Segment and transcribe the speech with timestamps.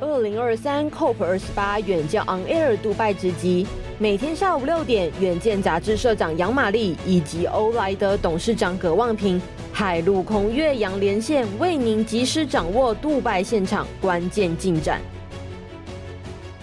[0.00, 3.66] 二零二三 COP 二十八远见 On Air 杜拜直击，
[3.98, 9.40] 每天下午六点，远见杂志社长杨玛丽以及欧莱德董事长葛望平，
[9.70, 15.02] 海陆空越洋连线，为您及时掌握杜拜现场关键进展。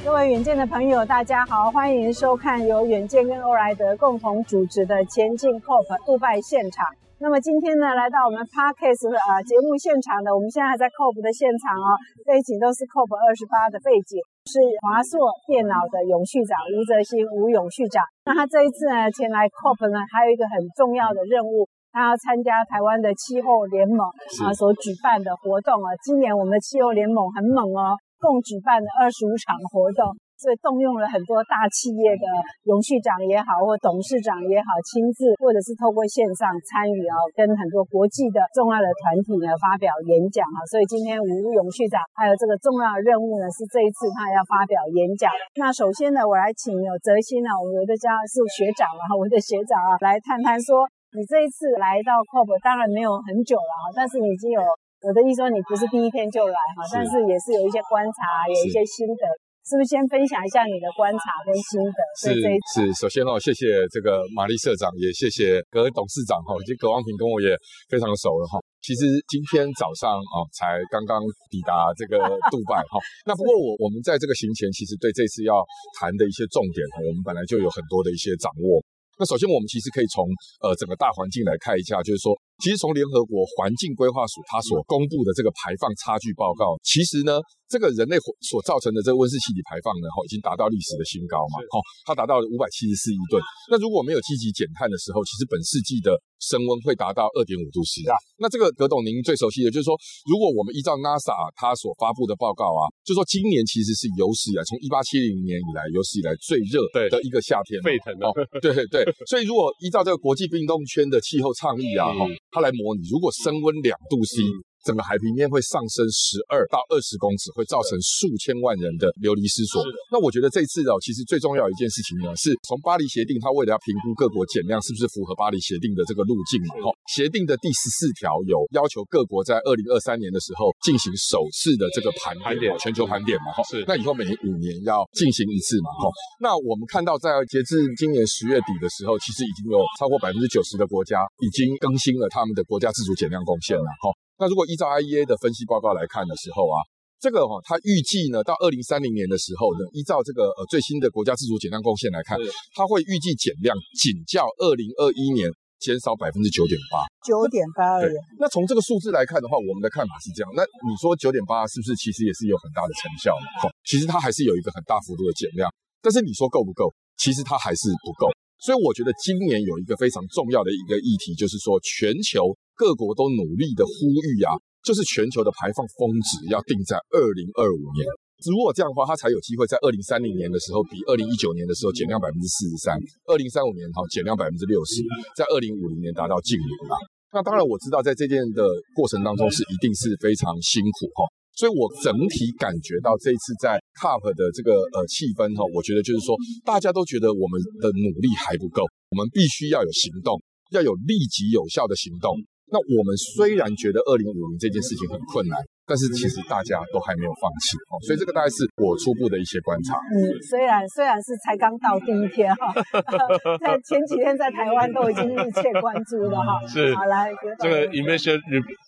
[0.04, 6.86] 各位远见的朋友，大家好，欢迎收看由远见跟欧莱德共同主持的《前进 COP 杜拜现场》。
[7.20, 15.18] 那么今天呢，来到我们的啊节目现场的，我们现在还在 COP 的现场哦，背景都是 COP 二十八的背景，是华硕
[15.50, 18.06] 电脑的永续长吴泽新吴永续长。
[18.22, 24.06] 那他这一次呢，前来 COP 呢，还有一个很重要的任务，他要参加台湾的气候联盟
[24.46, 25.90] 啊所举办的活动啊。
[26.06, 30.14] 今年我们的气候联盟很猛哦，共举办了二十五场活动。
[30.38, 32.26] 所以动用了很多大企业的
[32.70, 40.62] 永续长也好，或董事长也好，亲自或者是透过线上参与啊，跟很多国际的重要的团体呢发表演讲啊。
[40.70, 45.34] 所以今天吴永续长还有这个重要的任务呢，是这一次他要发表演讲。
[45.58, 50.86] 那首先呢，我来请有泽新啊，我们的家是学长啊，我们的学长啊，来谈谈说，
[51.18, 54.62] 你这一次来到 COP 当然没有很久了啊，但是你已经有
[55.02, 59.26] 我的意思说你不是第一天就来哈，但是也是有一些观察，有一些心得。
[59.68, 62.00] 是不是先分享一下你的观察跟心得？
[62.16, 62.32] 是
[62.72, 67.52] 是，首先哦，谢谢这个玛丽社长，也谢谢葛董事长哈，以及葛望平跟我也
[67.92, 68.56] 非常熟了哈。
[68.80, 71.20] 其实今天早上啊，才刚刚
[71.52, 72.16] 抵达这个
[72.48, 72.96] 杜拜哈。
[73.28, 75.60] 那不过我我们在这个行前，其实对这次要
[76.00, 78.80] 谈的一些重点哈，我们本来就有很多的一些掌握。
[79.20, 80.24] 那首先我们其实可以从
[80.64, 82.32] 呃整个大环境来看一下，就是说。
[82.64, 87.38] 其实从联合国环境规划署它所公布的这个排放差距报告，其实呢，
[87.70, 91.78] 这个人类所造成的这个温室气体排放呢，哈，已经达到历史的新高嘛，哈，
[92.10, 93.38] 它达到了五百七十四亿吨。
[93.70, 98.02] 那如果没有积极减碳的时候，其实本世纪的升温会达到二点五度 C。
[98.42, 99.94] 那这个葛董您最熟悉的，就是说，
[100.26, 108.26] 如果我们依照 NASA 它所发布的报告啊，就是说今年其实是有史以来从一八七零年以来有史以来最热的一个夏天，沸腾的，
[108.66, 109.06] 对对对。
[109.30, 112.26] 所以如果依照这个国际运动圈的气候倡议啊，哈。
[112.52, 114.42] 它来模拟，如果升温两度 C。
[114.88, 119.84] 整个海平面会上升十二到二十公尺，会造成数千万人的流离失所。
[120.08, 126.88] 那我觉得这次哦，其实最重要一件事情呢，是从巴黎协定，它为了要评估各国减量是不是符合巴黎协定的这个路径嘛，哈。
[127.12, 133.60] 协定的第十四条有要求各国在二零二三年的时候进行首次的这个盘点，全球盘点嘛，哈。
[133.68, 133.84] 是。
[133.88, 136.08] 那以后每五年要进行一次嘛，哈。
[136.40, 144.08] 那我们看到在截至今年十月底的时候，其实已经有超过百分之九十的国家已经更新了他们的国家自主减量贡献了，哈。
[144.38, 146.78] 那如果依照 IEA 的分析报告来看的时候啊，
[147.20, 152.38] 这个哈，它预计呢到二零三零年的时候呢，依照这个呃最新的国家自主减量贡献来看，
[152.78, 155.50] 它会预计减量仅较二零二一年
[155.82, 158.14] 减少百分之九点八，九点八而已。
[158.38, 160.50] 那从这个数字来看的话，我们的看法是这样。
[160.54, 163.74] 那你说九点八是不是其实也是有很大的成效呢？
[163.86, 165.66] 其实它还是有一个很大幅度的减量，
[166.02, 166.94] 但是你说够不够？
[167.18, 168.30] 其实它还是不够。
[168.60, 172.58] 所以我觉得今年有一个非常重要的一个议题，就是说全球。
[172.78, 173.90] 各国都努力的呼
[174.22, 174.54] 吁啊，
[174.86, 178.06] 就是全球的排放峰值要定在二零二五年。
[178.46, 182.94] 如果这样的话，它才有机会在二零三零年的时候比二零一九年的时候减量百分之四十三，
[183.26, 185.02] 二零三五年哈减量百分之六十，
[185.34, 187.02] 在二零五零年达到净零啊。
[187.34, 188.62] 那当然我知道，在这件的
[188.94, 191.26] 过程当中是一定是非常辛苦哈。
[191.58, 200.38] 所以我整体感觉到这次在 COP 的这个呃气氛哈，我觉得就是说大家都觉得我们的努力还不够，我们必须要有行动，
[200.72, 202.38] 要有立即有效的行动。
[202.70, 205.58] 那我们虽然觉得二零五零这件事情很困难。
[205.88, 209.96] 但是其实大家都还没有放弃哦，所以这个大概是我初步的一些观察。
[210.12, 212.76] 嗯，虽然虽然是才刚到第一天哈，
[213.64, 216.60] 在前几天在台湾都已经密切关注了哈。
[216.68, 218.38] 是，好来，这个 emission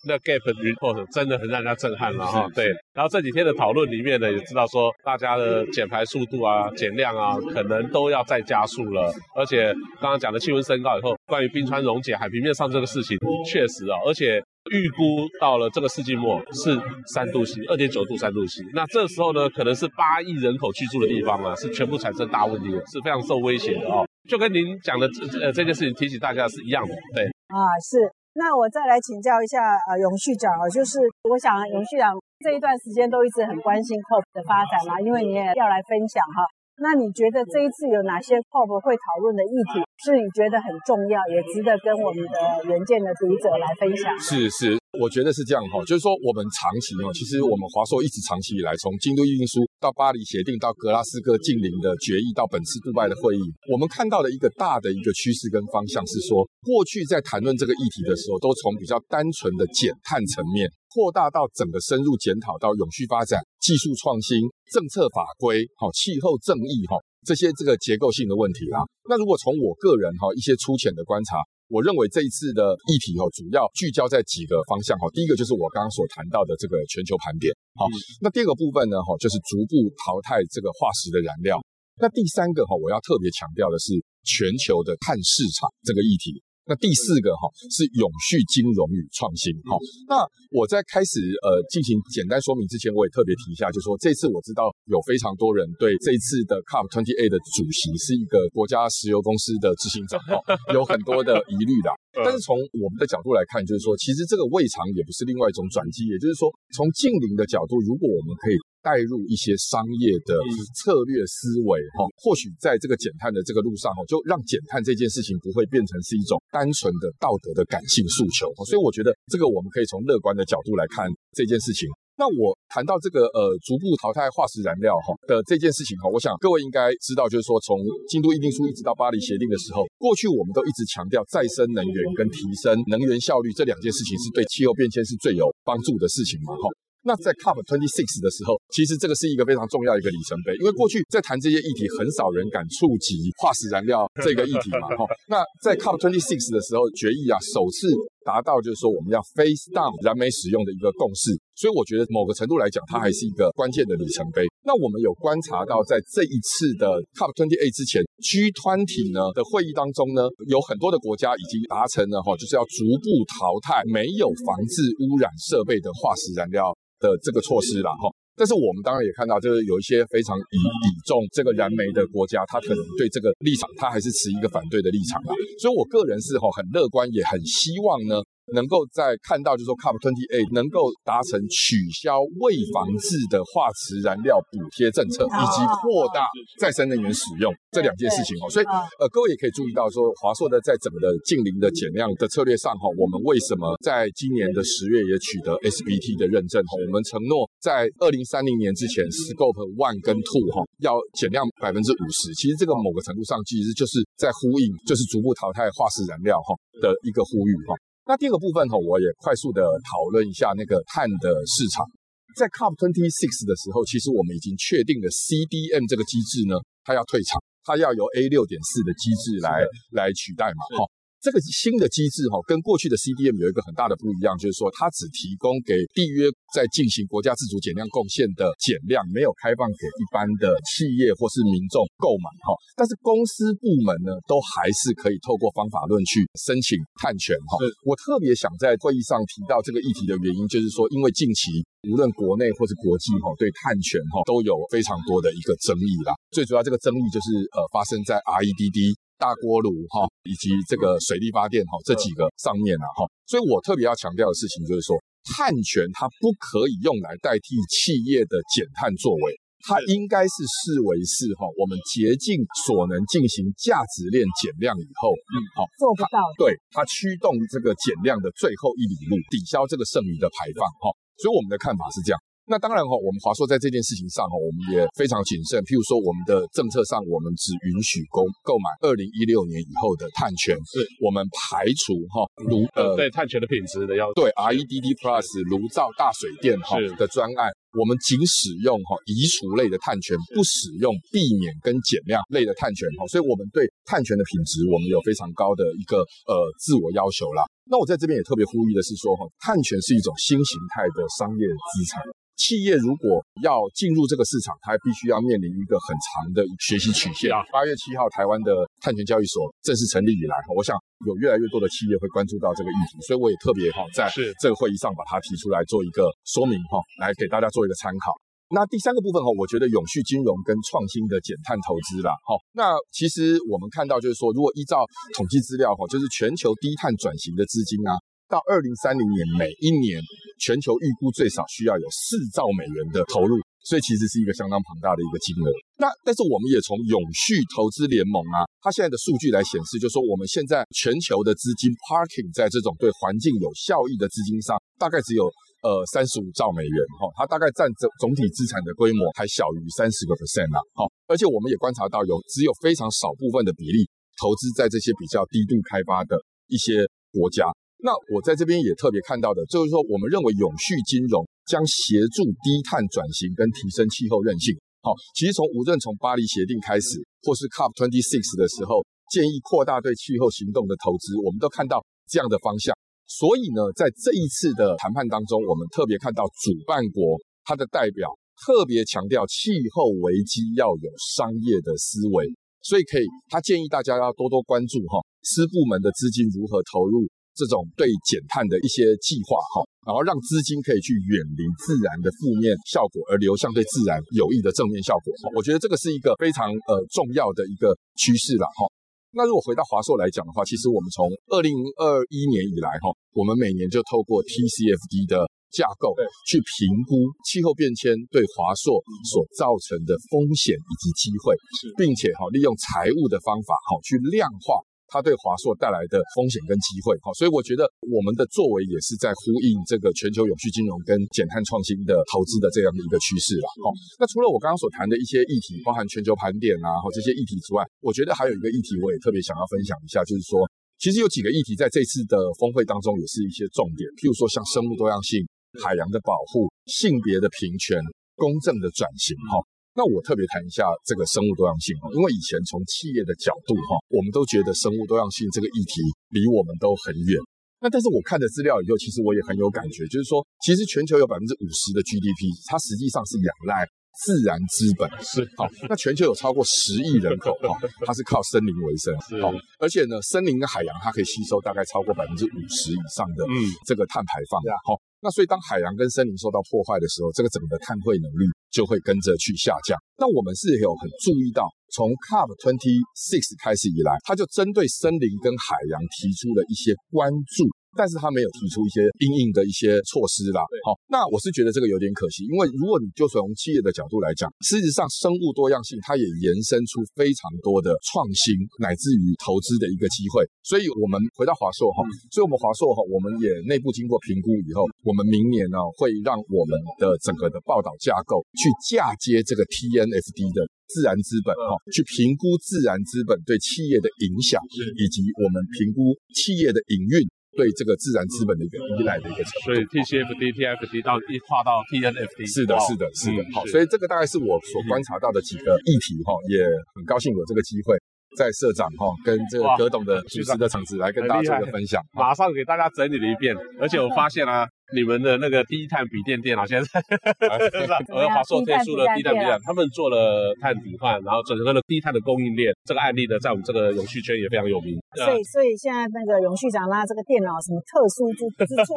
[0.04, 2.46] gap report 真的很让人家震撼了哈。
[2.54, 9.10] 对，然后这几天的讨论里面呢，也知道说大家的减排速度啊、减量啊，可能都要再加速了。
[9.34, 13.16] 而且刚刚讲的气温升高以后，关于冰川溶解、海平面上这个事情，
[13.46, 14.42] 确实啊，而且。
[14.70, 16.78] 预估到了这个世纪末是
[17.14, 18.62] 三度 C，二点九度三度 C。
[18.74, 24.06] 那这时候呢，可能是八亿人口居住的地方啊，是全部产生大问题的，是非常受威胁的哦。
[24.28, 25.08] 就跟您讲的
[25.40, 27.24] 呃这件事情提醒大家是一样的，对。
[27.48, 28.04] 啊，是。
[28.34, 29.58] 那我再来请教一下
[29.90, 32.14] 呃永续长啊，就是我想永续长
[32.44, 36.44] 这一段时间都一直很关心 COP 的发展嘛，因为你也要来分享哈。
[36.82, 44.18] 那你觉得这一次有哪些 COP 会讨论的议题，是你觉得很重要，也值得跟我们的远见的读者来分享？
[44.18, 53.40] 是是，我觉得是这样哈，就是说我们长期哈，其实我们华硕一直长期以来，从京都议定书到巴黎协定，到格拉斯哥近零的决议，到本次杜拜的会议，
[53.70, 64.42] 我们看到的一个大的一个趋势跟方向是说，过去在谈论这个议题的时候，都从比较单纯的减碳层面扩大到整个深入检讨到永续发展、技术创新、
[64.74, 68.82] 政策法规、好气候正义哈这些这个结构性的问题啦。
[69.08, 71.38] 那如果从我个人哈一些粗浅的观察，
[71.70, 75.06] 我认为这一次的议题哈主要聚焦在几个方向哈。
[75.14, 77.86] 第一个就是我刚刚所谈到的这个全球盘点，好，
[78.20, 81.62] 那第二个部分呢哈就是逐步淘汰这个化石的燃料。
[82.02, 83.94] 那第三个哈我要特别强调的是
[84.26, 86.42] 全球的碳市场这个议题。
[86.66, 89.78] 那第四个哈是永续金融与创新哈。
[90.06, 100.38] 那我在开始呃进行简单说明之前，我也特别提一下，就是说这次我知道有非常多人对这一次的 COP28 的主席是一个国家石油公司的执行长哈，
[100.72, 101.90] 有很多的疑虑的。
[102.22, 108.58] 但是从我们的角度来看，就是说其实这个未尝也不是另外一种转机，也就是说从近邻的角度，如果我们可以。
[108.82, 110.36] 带入一些商业的
[110.74, 118.48] 策略思维，哈，或许在这个减碳的这个路上，哈，就让减碳这件事情不会变成是一种单纯的道德的感性诉求。
[118.64, 121.88] 所以我觉得这个我们可以从乐观的角度来看这件事情。
[122.20, 127.80] 那我谈到这个呃逐步淘汰化石燃料哈的这件事情哈，我想各位应该知道，就是说从
[128.12, 136.68] 京都议定书一直到巴黎协定的时候，过去我们都一直强调再生能源跟提升能源效率这两件事情是对气候变迁是最有帮助的事情嘛，哈。
[137.02, 145.08] 那在 COP26 的时候，其实这个是一个非常重要的一个里程碑，因为过去在谈这些议题，很少人敢触及化石燃料 这个议题嘛，哈。
[145.28, 147.88] 那在 COP26 的时候，决议啊首次
[148.20, 154.44] 达到就是说我们要 phase down 燃煤使用的一个共识，所以我觉得某个程度来讲，它还是一个关键的里程碑。
[154.60, 166.68] 那我们有观察到，在这一次的 COP28 之前，G20 呢的会议当中呢，有很多的国家已经达成了哈，就是要逐步淘汰没有防治污染设备的化石燃料。
[167.00, 175.32] 的这个措施了哈，但是我们当然也看到，就是有一些非常倚倚重这个燃煤的国家，他可能对这个立场，他还是持一个反对的立场啊。
[175.58, 178.22] 所以我个人是哈很乐观，也很希望呢。
[178.54, 186.26] 能够在看到，就是说 COP28 能够达成取消未防治的化石燃料补贴政策，以及扩大
[186.58, 188.50] 再生能源使用这两件事情哦。
[188.50, 188.66] 所以
[188.98, 196.72] 呃，各位也可以注意到说，华硕的在整个的近零的减量的策略上哈，我们为什么在今年的十月也取得 SBT 的认证哈？
[196.86, 202.34] 我们承诺在二零三零年之前，Scope One 跟 Two 哈要减量百分之五十。
[202.34, 207.74] 其实这个某个程度上其实就是在呼应，就是逐步淘汰化石燃料哈的一个呼吁哈。
[208.10, 211.86] 那第二个部分哈，我也快速的讨论一下那个碳的市场。
[212.34, 219.62] 在 COP26 的时候，其实我们已经确定了 CDM 这个机制呢，它要退场，它要由 A 六点四的机制来
[219.94, 220.90] 来取代嘛，哈。
[221.20, 232.56] 这个新的机制哈，跟过去的 CDM 有一个很大的不一样，就是说它只提供给缔约在进行国家自主减量贡献的减量，没有开放给一般的企业或是民众购买哈。
[232.72, 237.60] 但是公司部门呢，都还是可以透过方法论去申请碳权哈。
[237.84, 246.16] 我特别想在会议上提到这个议题的原因，就是说因为近期无论国内或是国际哈，对碳权哈都有非常多的一个争议啦。
[246.32, 248.96] 最主要这个争议就是呃发生在 REDD。
[249.20, 254.96] 大锅炉哈，以及这个水力发电哈，这几个上面啊哈，所以我特别要强调的事情就是说，
[255.36, 270.88] 碳权它不可以用来代替企业的减碳作为，它应该是视为是哈，我们竭尽所能进行价值链减量以后，嗯，好做不到，对，它驱动这个减量的最后一里路，抵消这个剩余的排放哈，
[271.20, 272.16] 所以我们的看法是这样。
[272.50, 275.62] 那当然哈，我们华硕在这件事情上哈，我们也非常谨慎。
[275.62, 297.46] 譬如说，我们的政策上，我们只允许购购买二零一六年以后的碳权，是我们排除哈炉呃对碳权的品质的要对 REDD Plus 炉灶大水电哈的专案，我们仅使用哈移除类的碳权，不使用避免跟减量类的碳权哈，所以我们对碳权的品质，我们有非常高的一个呃自我要求啦。
[297.70, 302.02] 那我在这边也特别呼吁的是说哈，碳权是一种新形态的商业资产。
[302.40, 307.28] 企业如果要进入这个市场，它必须要面临一个很长的学习曲线。
[307.52, 310.72] 八月七号，台湾的碳权交易所正式成立以来，我想
[311.04, 314.08] 有越来越多的企业会关注到这个议题，所以我也特别哈在
[314.40, 318.16] 这个会议上把它提出来做一个说明哈，来给大家做一个参考。
[318.56, 324.80] 那第三个部分哈，我觉得永续金融跟创新的减碳投资啦，哈，那其实我们看到就是说，如果依照
[325.14, 328.00] 统计资料哈，就是全球低碳转型的资金啊。
[328.30, 329.98] 到二零三零年，每一年
[330.38, 333.34] 全球预估最少需要有四兆美元的投入，
[333.66, 335.50] 所以其实是一个相当庞大的一个金额。
[335.82, 345.26] 那但是我们也从永续投资联盟啊，它现在的数据来显示，就是说我们现在全球的资金 parking 在这种对环境有效益的资金上，大概只有
[345.66, 353.90] 呃三十五兆美元哈，它大概占总总体资产的规模还小于三十个 percent 啊，好，而且我们也观察到有只有非常少部分的比例
[354.22, 356.14] 投资在这些比较低度开发的
[356.46, 357.50] 一些国家。
[357.82, 364.52] 那我在这边也特别看到的，就是说我们认为永续金融将协助低碳转型跟提升气候韧性。
[364.82, 372.72] 好，其实从无论从巴黎协定开始，或是 COP 26的时候，建议扩大对气候行动的投资，我们都看到这样的方向。
[373.08, 378.08] 所以呢，在这一次的谈判当中，我们特别看到主办国他的代表
[378.44, 382.28] 特别强调气候危机要有商业的思维，
[382.60, 387.08] 所以可以他建议大家要多多关注哈，私部门的资金如何投入。
[387.40, 395.08] 这种对减碳的一些计划，哈，然后让资金可以去远离自然的负面效果，而流向对自然有益的正面效果。
[395.32, 398.68] 我觉得这个是一个非常呃重要的一个趋势了，哈。
[399.16, 405.96] 那如果回到华硕来讲的话，其实我们从二零二一年以来，哈，我们每年就透过 TCFD 的架构
[406.28, 408.78] 去评估气候变迁对华硕
[409.10, 411.34] 所造成的风险以及机会，
[411.74, 414.60] 并且哈利用财务的方法，哈去量化。
[414.90, 423.46] 它对华硕带来的风险跟机会，好，所以我觉得我们的作为也是在呼应这个全球永续金融跟减碳创新的投资的这样的一个趋势了。
[423.62, 423.70] 好，
[424.02, 430.42] 那除了我刚刚所谈的一些议题，包含全球盘点啊，或这些议题之外，我觉得还有一个议题我也特别想要分享一下，就是说，
[430.82, 435.22] 其实有几个议题在这次的峰会当中也是一些重点，譬如说像生物多样性、
[435.62, 437.78] 海洋的保护、性别的平权、
[438.16, 439.38] 公正的转型，哈。
[439.74, 447.16] 那我特别谈一下这个生物多样性哈，因为以前从企业的角度哈，我们都觉得生物多样性这个议题离我们都很远。
[447.62, 453.68] 那但是我看了资料以后，其实我也很有感觉，就是说，其实全球有百分之五十的 GDP，它实际上是仰赖
[454.02, 454.88] 自然资本。
[455.04, 457.52] 是好，那全球有超过十亿人口哈，
[457.84, 458.96] 它是靠森林为生。
[459.20, 464.40] 好，而且呢，森林跟海洋它可以吸收大概超过百分之五十以上的嗯这个碳排放。
[464.64, 468.28] 好，那所以当海洋跟森林受到破坏的时候，这个整个碳汇能力。
[468.50, 469.78] 就会跟着去下降。
[469.96, 477.46] 那我们是有很注意到，从 COP 26开始以来，它就针对森林跟海洋提出了一些关注。
[477.76, 480.42] 但是他没有提出一些因应的一些措施啦。
[480.64, 490.24] 好，那我是觉得这个有点可惜，因为如果你就从企业的角度来讲，事实上生物多样性它也延伸出非常多的创新，乃至于投资的一个机会。
[490.42, 504.42] 所以，我们回到华硕哈，所以我们华硕哈，我们也内部经过评估以后，我们明年呢会让我们的整个的报道架构去嫁接这个 TNFD 的自然资本哈，去评估自然资本对企业的影响，
[504.74, 507.06] 以及我们评估企业的营运。
[507.36, 513.24] 对这个自然资本的一个依赖的一个程度，所以 TCFD、TFD 到一跨到 TNFD，是的，是的，是的。
[513.32, 516.42] 好，所以这个大概是我所观察到的几个议题哈，也
[516.74, 517.76] 很高兴有这个机会
[518.16, 524.46] 在社长哈跟这个葛董的主持的场子来跟大家做个分享，马上给大家整理了一遍，而且我发现啊。
[524.74, 534.78] 你们的那个低碳笔电电脑现在 是我要华硕推出了低碳笔电，他们做了碳抵换，然后整个的低碳的供应链，这个案例呢，在我们这个永续圈也非常有名。
[534.94, 538.74] 所以，所以现在那个永续长拉这个电脑什么特殊之之处，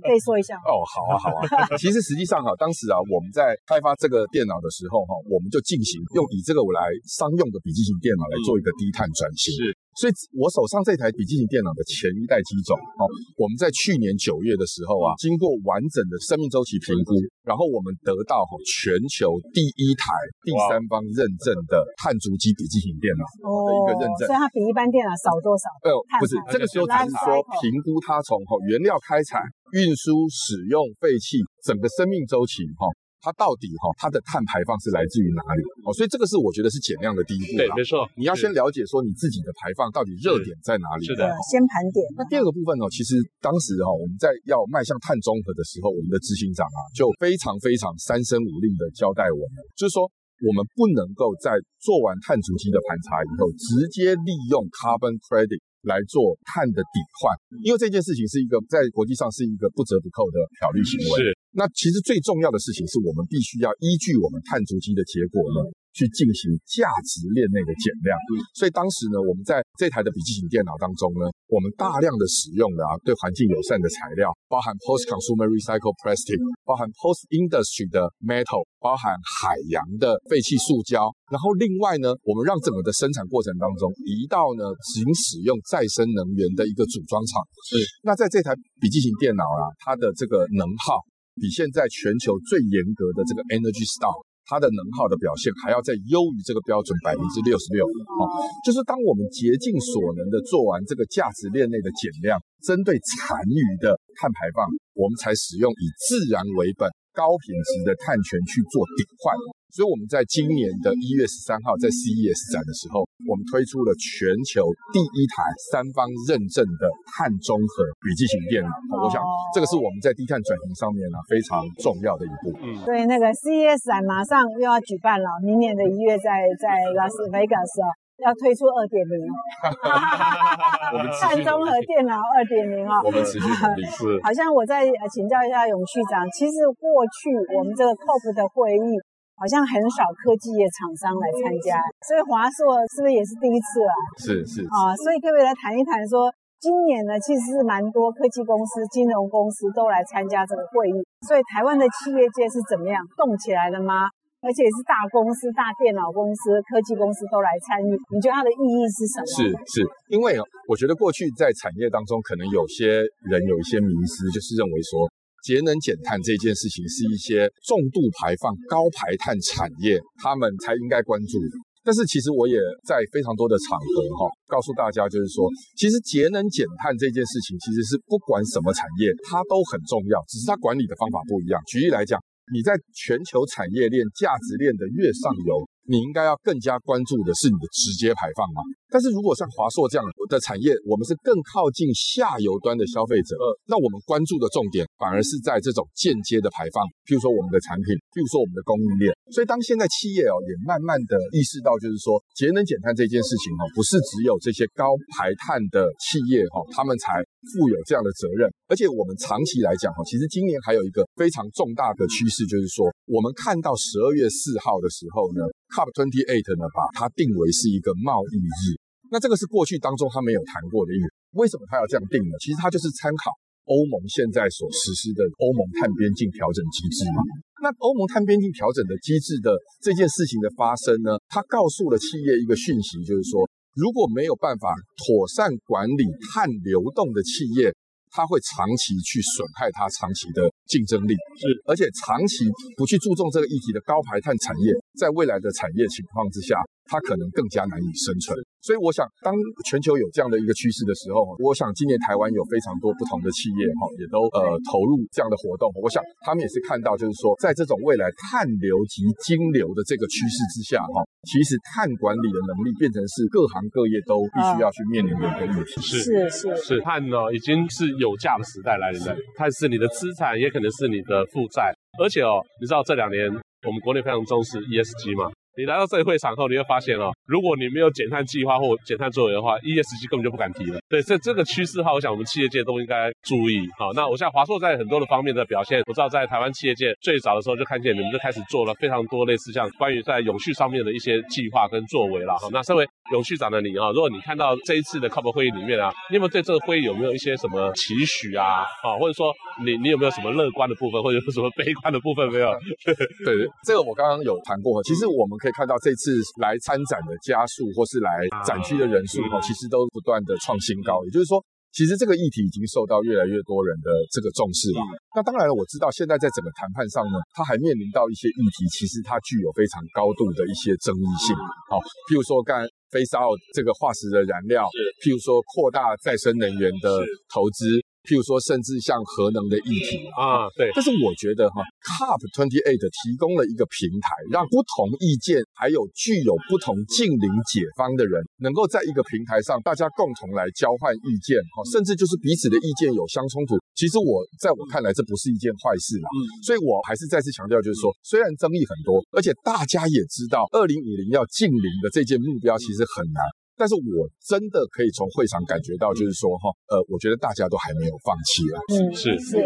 [0.00, 1.44] 可以说一下哦，好啊，好啊。
[1.76, 9.52] 其实实际上哈，当时啊，我们在开发这个电脑的时候哈，我们就进行用以这个我来商用的笔记型电脑来做一个低碳转型。
[9.52, 9.75] 是。
[9.96, 13.08] 所以，我手上这台笔记型电脑的前一代机种，哦，
[13.40, 17.16] 我们在去年九月的时候啊，经过完整的生命周期评估，
[17.48, 20.12] 然后我们得到哈全球第一台
[20.44, 24.28] 第三方认证的碳足迹笔记型电脑的一个认证。
[24.28, 25.72] 所以它比一般电脑少多少？
[25.80, 29.40] 呃，不是，这个时候只是说评估它从哈原料开采、
[29.72, 32.84] 运输、使用、废弃整个生命周期哈。
[33.26, 35.60] 它到底哈，它的碳排放是来自于哪里？
[35.82, 37.58] 哦，所以这个是我觉得是减量的第一步。
[37.58, 38.06] 对，没错。
[38.14, 41.02] 你要先了解说你自己的排放到底热点在哪里。
[41.02, 42.06] 是的，先盘点。
[42.14, 50.06] 那第二个部分呢，其实当时哈，我们在要迈向碳中和的时候，我们的执行长啊，就非常非常三声五令的交代我们，就是说
[50.46, 55.58] 我们不能够在做完碳足迹的盘查以后，直接利用 carbon credit。
[55.86, 57.30] 来做碳的抵换，
[57.62, 61.14] 因为这件事情是一个在国际上是一个不折不扣的法律行为。
[61.22, 65.62] 是，那其实最重要的事情是我们必须要依据我们碳足迹的结果呢，
[65.96, 68.12] 去进行价值链内的减量，
[68.52, 76.36] 所以当时呢，我们在这台的笔记型电脑当中呢，我们大量的使用了啊，对环境友善的材料，包含 post consumer recycled plastic，
[76.68, 87.40] 包含 post industry 的 metal，包含海洋的废弃塑胶，然后另外呢，我们让整个的生产过程当中移到呢，仅使用再生能源的一个组装厂。
[87.72, 91.00] 是，那在这台笔记型电脑啊，它的这个能耗
[91.40, 94.12] 比现在全球最严格的这个 Energy Star。
[94.46, 98.22] 它的能耗的表现还要再优于这个标准百分之六十六，哦，
[98.64, 104.62] 就是当我们竭尽所能的做完这个价值链内的减量，针对残余的碳排放，
[104.94, 109.34] 我们才使用以自然为本、高品质的碳权去做抵换。
[109.74, 118.72] 所以我们在今年的一月十三号在 CES 展的时候，我们推出了全球第一台三方认证的碳中和笔记型电脑。
[119.02, 119.20] 我想
[119.52, 122.48] 这个是我们在低碳转型上面呢非常重要的一步。
[122.62, 127.82] 嗯，对，那个 CES 展马上又要举办了，明年的一月在在拉斯维加斯
[128.24, 129.28] 要推出二点零，
[131.20, 133.84] 碳中和电脑二点零啊，我们持续努力。
[133.92, 138.96] 是，好像我再请教一下永旭长，其实过去我们这个 COP 的会议。
[139.36, 141.76] 好像很少科技业厂商来参加，
[142.08, 143.94] 所以华硕是不是也是第一次啊？
[144.16, 154.08] 是是啊，所以可不可以来谈一谈说，今年呢其实是蛮多科技公司、金融公司都来参加这个会议，所以台湾的企业界是怎么样动起来的吗？
[154.40, 159.26] 而且是大公司、大电脑公司、科技公司都来参与，你觉得它的意义是什么？
[159.28, 160.38] 是是，因为
[160.68, 165.04] 我觉得过去在产业当中，可能有些人有一些迷思，就是认为说。
[165.46, 171.54] 节能减碳这件事情是一些重度排放、高排碳产业他们才应该关注的。
[171.86, 175.46] 但是其实我也在非常多的场合哈，告诉大家就是说，
[175.78, 181.62] 其实节能减碳这件事情其实是不管什么产业它都很重要，只是它管理的方法不一样。
[181.70, 182.18] 举例来讲，
[182.52, 185.62] 你在全球产业链价值链的越上游。
[185.88, 188.62] 你应该要更加关注的是你的直接排放嘛？
[188.88, 193.34] 但是如果像华硕这样的产业，我们是更靠近下游端的消费者，
[193.66, 199.10] 那我们关注的重点反而是在这种间接的排放，譬如说我们的产品，譬如说我们的供应链。
[199.34, 207.18] 所以当现在企业哦也慢慢的意识到，就是说节能减碳这件事情哦，不是只有这些高排碳的企业哈，他们才
[207.54, 208.46] 负有这样的责任。
[208.70, 215.42] 而且我们长期来讲哈，其实今年还有一个非常重大的趋势，就是说我们看到十二月四号的时候呢。
[215.76, 218.80] COP 28呢，把它定为是一个贸易日。
[219.12, 221.04] 那这个是过去当中他没有谈过的意思。
[221.36, 222.32] 为什么他要这样定呢？
[222.40, 223.28] 其实他就是参考
[223.68, 227.20] 欧盟现在所实施的欧盟碳边境调整机制嘛。
[227.60, 229.52] 那欧盟碳边境调整的机制的
[229.84, 233.44] 这件事情的发生呢，它告诉了企业一个讯息，就是说，
[233.76, 234.72] 如果没有办法
[235.04, 237.68] 妥善管理碳流动的企业。
[238.08, 246.56] 它会长期去损害它长期的竞争力，是，而且长期不去注重这个议题的高排碳产业，在未来的产业情况之下，
[246.88, 248.36] 它可能更加难以生存。
[248.64, 249.30] 所以我想，当
[249.68, 255.70] 全球有这样的一个趋势的时候，我想今年台湾有非常多不同的企业哈，也都呃投入这样的活动。
[255.78, 265.78] 我想他们也是看到，就是说，在这种未来碳流及金流的这个趋势之下哈，其实碳管理的能力变成是各行各业都必须要去面临的一个议题。
[265.78, 271.70] 是是是是，碳呢已经是有价的时代来临了，碳是你的资产，也可能是你的负债。
[272.02, 273.30] 而且哦，你知道这两年
[273.66, 275.30] 我们国内非常重视 ESG 嘛？
[275.58, 280.78] 你来到这一会场后，你会发现哦，如果你没有减碳计划或减碳作为的话，ESG 根本就不敢提了。
[280.86, 283.66] 对，这这个趋势哈，我想我们企业界都应该注意。
[283.78, 292.36] 好，那我想华硕在很多的方面的表现，我知道在台湾企业界最早的时候就看见你们就开始做了非常多类似像关于在永续上面的一些计划跟作为了。
[292.36, 298.66] 好，那身为永续长的你啊，如果你看到这一次的 COP 会议里面啊，你有没有对这个会议有没有一些什么期许啊？
[298.82, 299.32] 啊，或者说
[299.64, 302.50] 你你有没有什么乐观的部分，或者有什么悲观的部分没有？
[303.24, 304.82] 对，这个我刚刚有谈过。
[304.82, 306.16] 其实我们可以看到这次。
[306.40, 308.10] 来参展的家数或是来
[308.44, 311.04] 展区的人数哈，其实都不断的创新高。
[311.04, 311.40] 也就是说，
[311.72, 314.80] 其实这个议题已经受到越来越多人的这个重视了。
[315.14, 321.36] 那当然了，我知道现在在整个谈判上呢，它还面临到一些议题，其实它具有非常高度的一些争议性。
[321.70, 324.66] 好，譬如说刚才 phase out 这个化石的燃料，
[325.02, 327.82] 譬如说扩大再生能源的投资。
[328.06, 330.70] 譬如说，甚至像核能的议题啊，对。
[330.74, 343.58] 但是我觉得哈，COP Twenty Eight 提供了一个平台，让不同意见还有具有不同近邻解方的人，能够在一个平台上，大家共同来交换意见哈，甚至就是彼此的意见有相冲突。
[343.74, 346.06] 其实我在我看来，这不是一件坏事啦。
[346.06, 346.18] 嗯。
[346.46, 353.20] 所以我还是再次强调，就是说，虽然争议很多，而且大家也知道，二零五零要净零的这件目标其实很难。
[353.56, 358.56] 但是我真的可以从会场感觉到，就是说哈，呃，我觉得大家都还没有放弃啊。
[358.68, 359.40] 嗯，是是，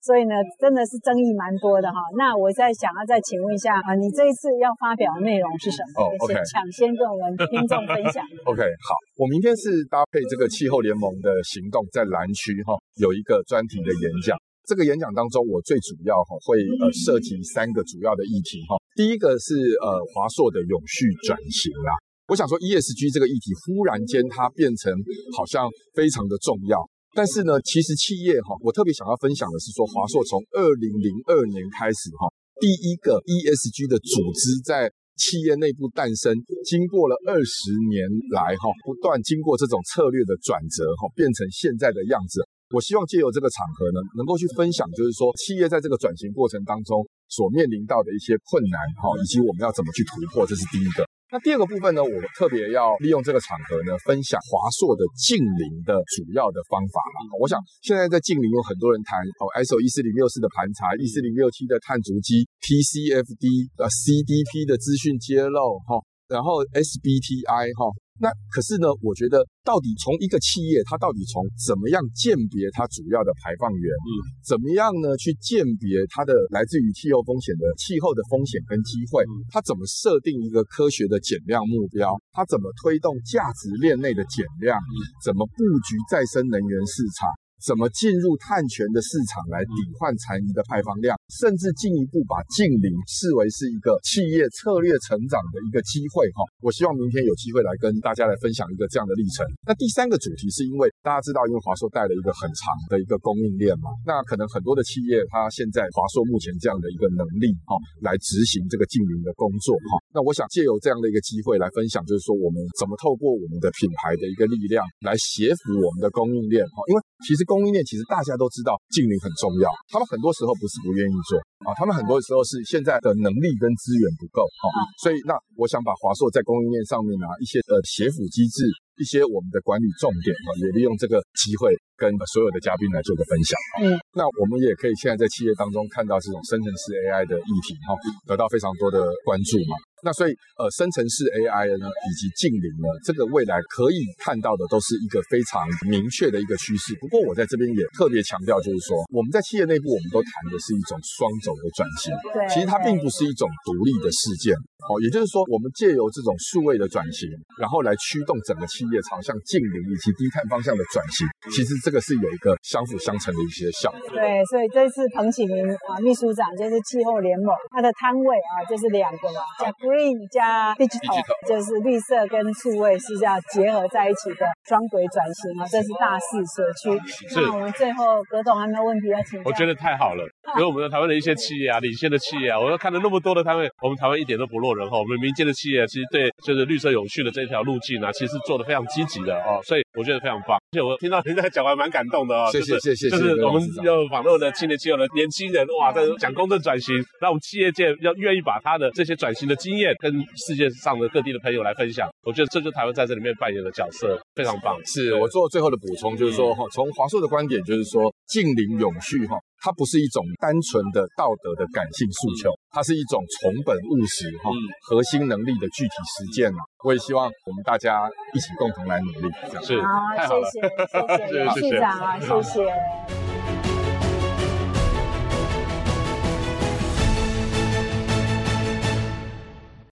[0.00, 1.98] 所以呢，真的是争议蛮多的哈。
[2.16, 6.06] 那我在想要再请问一下啊，你这一次要发表的内容是什么？
[6.06, 8.22] 哦，OK，抢先跟我们听众分享。
[8.46, 14.38] OK，好，我明天是搭配这个气候联盟的行动，在蓝区哈有一个专题的演讲。
[14.68, 18.76] 这个演讲当中，我最主要哈会呃涉及三个主要的议题哈。
[18.94, 21.96] 第一个是呃华硕的永续转型啦。
[22.28, 24.92] 我想说，ESG 这个议题忽然间它变成
[25.32, 25.64] 好像
[25.96, 26.76] 非常的重要，
[27.16, 32.28] 但是呢，其实企业哈，我特别想要分享的是说，华硕从二零零二年开始哈，
[32.60, 36.36] 第一个 ESG 的组织在企业内部诞生，
[36.68, 38.04] 经过了二十年
[38.36, 42.44] 来哈，不断经过这种策略的转折哈，变成现在的样子。
[42.76, 51.08] 我希望借由这个场合呢，能够去分享，就是说企业在这个转型过程当中，所面临到的一些困难哈，以及我们要怎么去突破，这是第一个。
[51.30, 57.18] 那第二个部分呢，我特别要利用这个场合呢，分享华硕的净零的主要的方法啦。
[57.38, 66.00] 我想现在在净零有很多人谈哦，ISO 一四零六四的盘查，一四零六七的碳足迹，PCFD 呃 CDP 的资讯揭露哈，
[66.32, 67.92] 然后 SBTI 哈。
[68.20, 74.10] 那可是呢，我觉得到底从一个企业，它到底从怎么样鉴别它主要的排放源，嗯，
[74.44, 84.78] 怎么样呢去鉴别它的来自于气候风险的气候的风险跟机会，它怎么设定一个科学的减量目标，它怎么推动价值链内的减量，
[85.24, 87.28] 怎么布局再生能源市场。
[87.58, 96.46] 怎么进入碳权的市场来抵换残余的排放量，甚至进一步把净零视为是一个企业策略成长的一个机会哈。
[96.62, 99.44] 我希望明天有机会来跟大家来分享一个这样的历程。
[99.66, 109.98] 那第三个主题是因为大家知道，因为华硕带了一个很长的一个供应链嘛，那可能很多的企业它现在华硕目前这样的一个能力哈，来执行这个净零的工作哈。
[110.14, 124.68] 那我想借由这样的一个机会来分享，就是说我们怎么透过我们的品牌的一个力量来协辅我们的供应链哈，因为其实供应链其实大家都知道净零很重要，他们很多时候不是不愿意做啊，他们很多时候是现在的能力跟资源不够啊，
[125.00, 128.68] 所以那我想把华硕在供应链上面啊一些呃协辅机制，
[129.00, 133.56] 一些我们的管理重点啊，也利用这个机会跟所有的嘉宾来做个分享。
[133.80, 137.96] 嗯，那我们也可以现在在企业当中看到这种生成式 AI 的议题哈，
[138.28, 139.72] 得到非常多的关注嘛。
[140.02, 146.94] 那所以，呃，生成式 AI 呢，以及近邻呢，这个未来可以看到的都是一个非常明确的一个趋势。
[147.00, 152.14] 不过，我在这边也特别强调，就是说，我们在企业内部，我们都谈的是一种双轴的转型。
[152.32, 154.54] 对，其实它并不是一种独立的事件。
[154.88, 161.26] 哦，也就是说，我们借由这种数位的转型，然后来驱动整个企业朝向近邻以及低碳方向的转型。
[161.50, 164.00] 其实这个是有一个相辅相成的一些效果。
[164.14, 169.42] 对，所以这次彭启明啊，秘书长就是气候联盟，他的摊位啊，就是两个嘛。
[169.88, 177.00] Green 加 Digital, 就是绿色跟数位是要结合在一起的双轨转型啊，这是大势所趋。
[177.08, 177.40] 是。
[177.40, 179.40] 那我们最后葛总还没有问题要请。
[179.44, 180.22] 我觉得太好了，
[180.58, 185.00] 因为 我们的台湾的一些企业啊，领先的企业啊，我都看了那么多的摊位，我们台湾一点都不落人后。
[185.00, 190.57] 我们民间的企业其实对就是绿色永续的这条路径呢，其实做的非常积极的哦，所以我觉得非常棒。
[190.70, 192.50] 而且我听到您在讲完蛮感动的哦。
[192.52, 193.08] 谢谢谢谢。
[193.08, 204.78] 就是我们要访问的青年企业的年轻人哇，在讲公正转型，那我们企业界要愿意把他的这些转型的经验跟世界上的各地的朋友来分享，我觉得这就是台湾在这里面扮演的角色，非常棒。
[204.84, 214.50] 是我做最后的补充，就是说哈，从华硕的观点，就是说近邻永续哈，它不是一种单纯的道德的感性诉求，它是一种从本务实哈
[214.88, 216.58] 核心能力的具体实践嘛。
[216.84, 219.62] 我也希望我们大家一起共同来努力，这样。
[219.64, 219.80] 是。
[220.16, 223.18] 太好了，谢谢谢谢谢谢，谢谢。